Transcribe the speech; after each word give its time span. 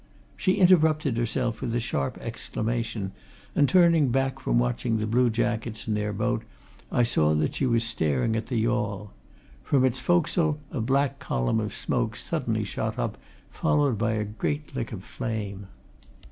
She 0.35 0.53
interrupted 0.53 1.15
herself 1.17 1.61
with 1.61 1.75
a 1.75 1.79
sharp 1.79 2.17
exclamation, 2.17 3.11
and 3.55 3.69
turning 3.69 4.11
from 4.11 4.57
watching 4.57 4.97
the 4.97 5.05
blue 5.05 5.29
jackets 5.29 5.85
and 5.85 5.95
their 5.95 6.11
boat 6.11 6.41
I 6.91 7.03
saw 7.03 7.35
that 7.35 7.53
she 7.53 7.67
was 7.67 7.83
staring 7.83 8.35
at 8.35 8.47
the 8.47 8.57
yawl. 8.57 9.13
From 9.63 9.85
its 9.85 9.99
forecastle 9.99 10.57
a 10.71 10.81
black 10.81 11.19
column 11.19 11.59
of 11.59 11.75
smoke 11.75 12.15
suddenly 12.15 12.63
shot 12.63 12.97
up, 12.97 13.15
followed 13.51 13.99
by 13.99 14.13
a 14.13 14.25
great 14.25 14.75
lick 14.75 14.91
of 14.91 15.03
flame. 15.03 15.67